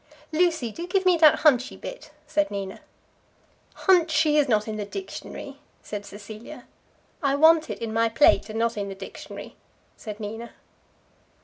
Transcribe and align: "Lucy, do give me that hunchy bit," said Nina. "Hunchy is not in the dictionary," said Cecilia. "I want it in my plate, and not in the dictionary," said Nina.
"Lucy, 0.31 0.71
do 0.71 0.87
give 0.87 1.05
me 1.05 1.15
that 1.15 1.41
hunchy 1.41 1.77
bit," 1.79 2.09
said 2.25 2.49
Nina. 2.49 2.79
"Hunchy 3.85 4.35
is 4.35 4.49
not 4.49 4.67
in 4.67 4.77
the 4.77 4.83
dictionary," 4.83 5.57
said 5.83 6.07
Cecilia. 6.07 6.65
"I 7.21 7.35
want 7.35 7.69
it 7.69 7.77
in 7.83 7.93
my 7.93 8.09
plate, 8.09 8.49
and 8.49 8.57
not 8.57 8.77
in 8.77 8.89
the 8.89 8.95
dictionary," 8.95 9.57
said 9.97 10.19
Nina. 10.19 10.53